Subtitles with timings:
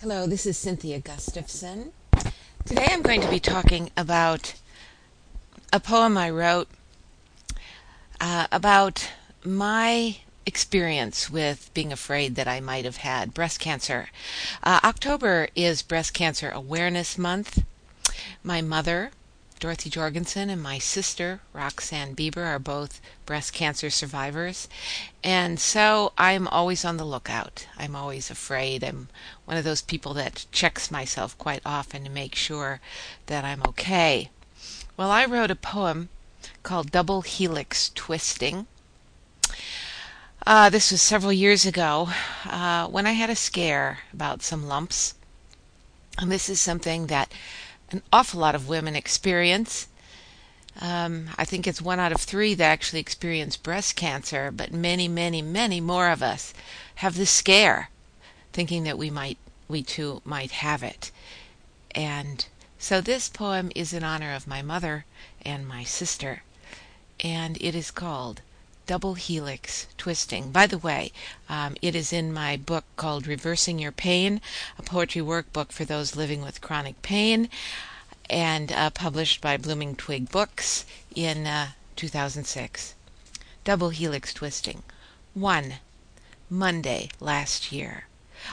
[0.00, 1.90] Hello, this is Cynthia Gustavson.
[2.64, 4.54] Today I'm going to be talking about
[5.74, 6.68] a poem I wrote
[8.18, 9.10] uh, about
[9.44, 10.16] my
[10.46, 14.08] experience with being afraid that I might have had breast cancer.
[14.62, 17.62] Uh, October is Breast Cancer Awareness Month.
[18.42, 19.10] My mother
[19.60, 24.68] Dorothy Jorgenson and my sister, Roxanne Bieber, are both breast cancer survivors.
[25.22, 27.66] And so I'm always on the lookout.
[27.76, 28.82] I'm always afraid.
[28.82, 29.08] I'm
[29.44, 32.80] one of those people that checks myself quite often to make sure
[33.26, 34.30] that I'm okay.
[34.96, 36.08] Well, I wrote a poem
[36.62, 38.66] called Double Helix Twisting.
[40.46, 42.08] Uh, this was several years ago
[42.46, 45.16] uh, when I had a scare about some lumps.
[46.16, 47.30] And this is something that
[47.92, 49.88] an awful lot of women experience.
[50.80, 55.08] Um, I think it's one out of three that actually experience breast cancer, but many,
[55.08, 56.54] many, many more of us
[56.96, 57.90] have the scare,
[58.52, 61.10] thinking that we might, we too might have it.
[61.92, 62.46] And
[62.78, 65.04] so this poem is in honor of my mother
[65.42, 66.42] and my sister,
[67.22, 68.42] and it is called
[68.90, 70.50] double helix twisting.
[70.50, 71.12] By the way,
[71.48, 74.40] um, it is in my book called Reversing Your Pain,
[74.76, 77.48] a poetry workbook for those living with chronic pain,
[78.28, 82.96] and uh, published by Blooming Twig Books in uh, 2006.
[83.62, 84.82] Double helix twisting.
[85.34, 85.74] 1.
[86.50, 88.08] Monday last year.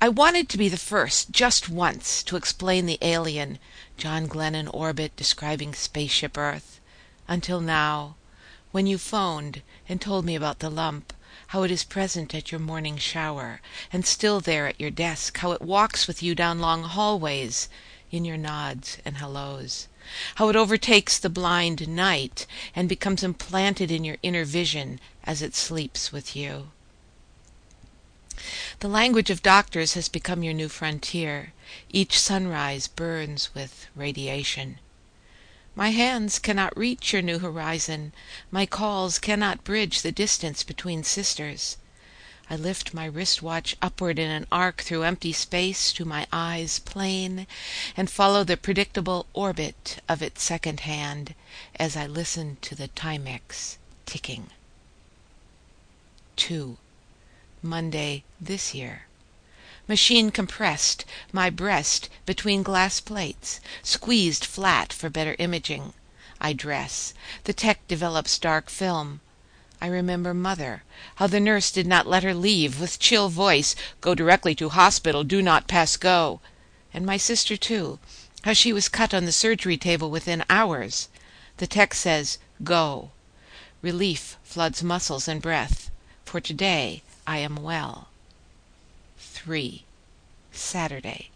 [0.00, 3.58] I wanted to be the first, just once, to explain the alien
[3.96, 6.78] John Glenn in orbit describing spaceship Earth.
[7.26, 8.14] Until now,
[8.72, 11.12] when you phoned and told me about the lump,
[11.48, 13.60] how it is present at your morning shower,
[13.92, 17.68] and still there at your desk, how it walks with you down long hallways
[18.10, 19.88] in your nods and hellos,
[20.36, 25.54] how it overtakes the blind night and becomes implanted in your inner vision as it
[25.54, 26.70] sleeps with you.
[28.78, 31.52] The language of doctors has become your new frontier.
[31.90, 34.78] Each sunrise burns with radiation.
[35.76, 38.12] My hands cannot reach your new horizon.
[38.50, 41.76] My calls cannot bridge the distance between sisters.
[42.50, 46.80] I lift my wrist watch upward in an arc through empty space to my eyes
[46.80, 47.46] plain,
[47.96, 51.36] and follow the predictable orbit of its second hand
[51.76, 54.50] as I listen to the Timex ticking.
[56.34, 56.76] 2.
[57.62, 59.06] Monday this year.
[59.90, 65.94] Machine compressed, my breast between glass plates, squeezed flat for better imaging.
[66.40, 67.12] I dress.
[67.42, 69.20] The tech develops dark film.
[69.80, 70.84] I remember mother,
[71.16, 75.24] how the nurse did not let her leave, with chill voice, Go directly to hospital,
[75.24, 76.40] do not pass go.
[76.94, 77.98] And my sister too,
[78.44, 81.08] how she was cut on the surgery table within hours.
[81.56, 83.10] The tech says, Go.
[83.82, 85.90] Relief floods muscles and breath,
[86.24, 88.09] for today I am well.
[89.20, 89.84] 3.
[90.50, 91.28] Saturday.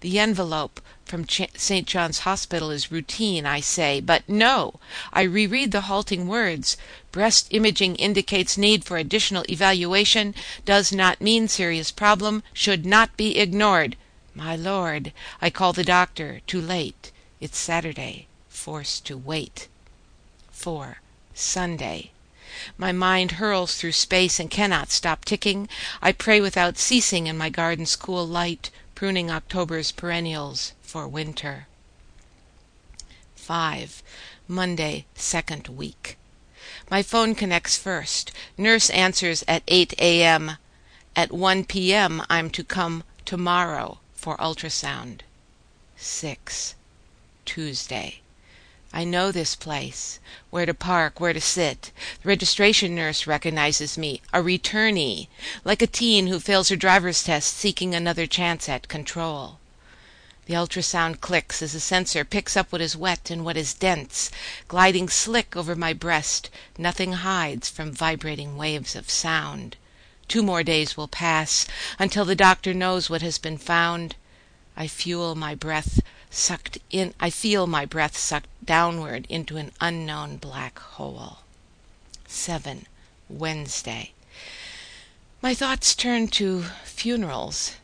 [0.00, 1.86] The envelope from St.
[1.86, 4.78] John's Hospital is routine, I say, but no!
[5.12, 6.76] I reread the halting words.
[7.10, 10.34] Breast imaging indicates need for additional evaluation,
[10.64, 13.96] does not mean serious problem, should not be ignored.
[14.34, 17.10] My lord, I call the doctor, too late.
[17.40, 19.68] It's Saturday, forced to wait.
[20.52, 21.00] 4.
[21.34, 22.12] Sunday.
[22.78, 25.68] My mind hurls through space and cannot stop ticking.
[26.00, 31.66] I pray without ceasing in my garden's cool light, pruning October's perennials for winter.
[33.34, 34.02] 5.
[34.48, 36.16] Monday, second week.
[36.90, 38.32] My phone connects first.
[38.56, 40.56] Nurse answers at 8 a.m.
[41.14, 42.22] At 1 p.m.
[42.28, 45.20] I'm to come tomorrow for ultrasound.
[45.96, 46.74] 6.
[47.44, 48.20] Tuesday.
[48.96, 51.92] I know this place, where to park, where to sit.
[52.22, 55.28] The registration nurse recognizes me, a returnee,
[55.66, 59.58] like a teen who fails her driver's test seeking another chance at control.
[60.46, 64.30] The ultrasound clicks as the sensor picks up what is wet and what is dense,
[64.66, 66.48] gliding slick over my breast.
[66.78, 69.76] Nothing hides from vibrating waves of sound.
[70.26, 71.66] Two more days will pass
[71.98, 74.16] until the doctor knows what has been found.
[74.74, 80.38] I fuel my breath sucked in I feel my breath sucked Downward into an unknown
[80.38, 81.38] black hole.
[82.26, 82.86] 7.
[83.28, 84.12] Wednesday.
[85.40, 87.76] My thoughts turn to funerals.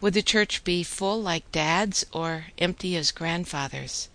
[0.00, 4.08] Would the church be full like Dad's or empty as grandfather's?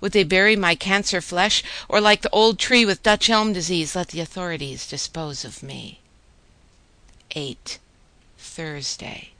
[0.00, 3.94] Would they bury my cancer flesh, or like the old tree with Dutch elm disease,
[3.94, 6.00] let the authorities dispose of me?
[7.32, 7.78] 8.
[8.38, 9.32] Thursday.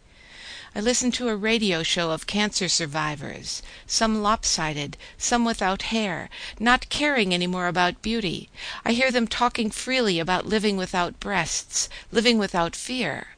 [0.77, 6.29] I listen to a radio show of cancer survivors, some lopsided, some without hair,
[6.61, 8.51] not caring any more about beauty.
[8.85, 13.29] I hear them talking freely about living without breasts, living without fear,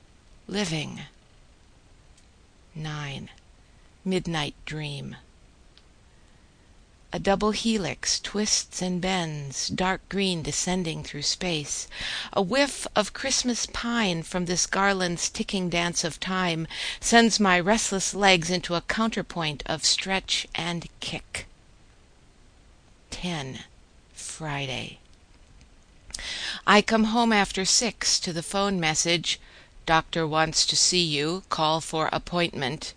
[0.48, 1.02] living.
[2.74, 3.30] 9.
[4.04, 5.14] Midnight Dream
[7.10, 11.88] A double helix twists and bends, Dark green descending through space.
[12.34, 16.68] A whiff of Christmas pine From this garland's ticking dance of time
[17.00, 21.46] Sends my restless legs into a counterpoint Of stretch and kick.
[23.10, 23.60] 10.
[24.12, 24.98] Friday
[26.66, 29.40] I come home after six to the phone message,
[29.86, 31.44] "Doctor wants to see you.
[31.48, 32.92] Call for appointment."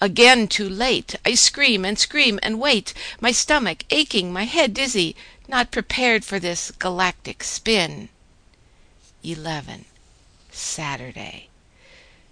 [0.00, 1.16] Again too late!
[1.26, 5.16] I scream and scream and wait, My stomach aching, my head dizzy,
[5.48, 8.08] Not prepared for this galactic spin.
[9.24, 9.86] 11.
[10.52, 11.48] Saturday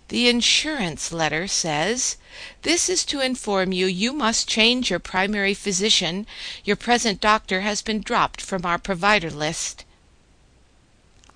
[0.08, 2.16] The insurance letter says,
[2.62, 6.28] "This is to inform you you must change your primary physician.
[6.62, 9.84] Your present doctor has been dropped from our provider list."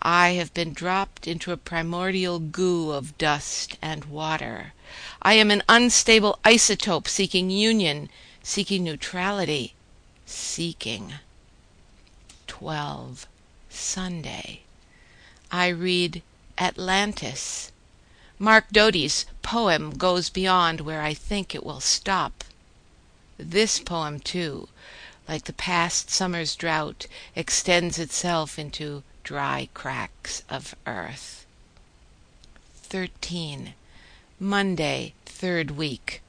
[0.02, 4.73] I have been dropped into a primordial goo of dust and water.
[5.20, 8.08] I am an unstable isotope seeking union,
[8.43, 9.75] seeking neutrality,
[10.25, 11.14] seeking.
[12.47, 13.26] 12.
[13.69, 14.62] Sunday
[15.52, 16.23] I read
[16.56, 17.70] Atlantis.
[18.38, 22.44] Mark Doty's poem goes beyond where I think it will stop.
[23.37, 24.69] This poem, too,
[25.29, 27.06] like the past summer's drought,
[27.37, 31.46] extends itself into dry cracks of earth.
[32.75, 33.75] 13.
[34.38, 36.22] Monday, third week.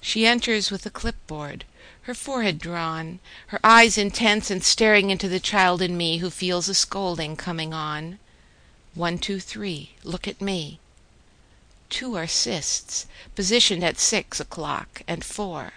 [0.00, 1.64] She enters with a clipboard,
[2.02, 3.18] her forehead drawn,
[3.48, 7.74] her eyes intense and staring into the child in me who feels a scolding coming
[7.74, 8.18] on.
[8.94, 10.80] One, two, three, look at me.
[11.90, 15.72] Two are cysts, positioned at six o'clock and four.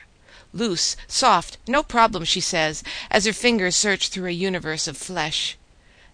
[0.54, 5.58] Loose, soft, no problem, she says, as her fingers search through a universe of flesh.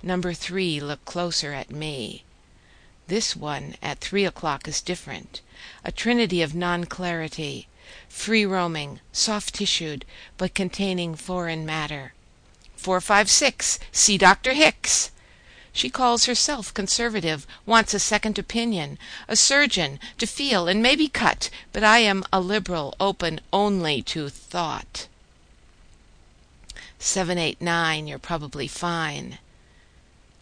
[0.01, 2.23] Number three, look closer at me.
[3.07, 5.41] This one at three o'clock is different,
[5.83, 7.67] a trinity of non clarity,
[8.07, 10.05] free roaming, soft tissued,
[10.37, 12.13] but containing foreign matter.
[12.77, 14.53] Four, five, six, see Dr.
[14.53, 15.11] Hicks!
[15.73, 18.97] She calls herself conservative, wants a second opinion,
[19.27, 24.29] a surgeon, to feel and maybe cut, but I am a liberal, open only to
[24.29, 25.07] thought.
[26.99, 29.39] Seven, eight, nine, you're probably fine.